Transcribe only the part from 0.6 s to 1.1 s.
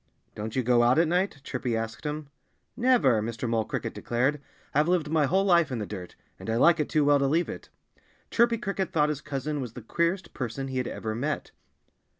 go out at